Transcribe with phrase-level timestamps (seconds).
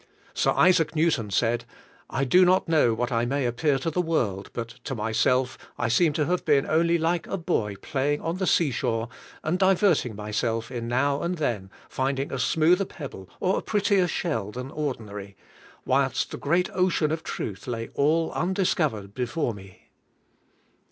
[0.33, 1.63] Sir IsaacNewton said,"
[2.09, 5.89] I do not know what I may appear to the world; but to myself I
[5.89, 9.09] seem to have been only like a bo}^ playing on the seashore
[9.43, 14.49] and diverting myself in now and then finding a smoother pebble or a prettier shell
[14.51, 15.37] than ordinary,
[15.85, 19.91] whilst the great ocean of truth la}^ all undiscovered before me."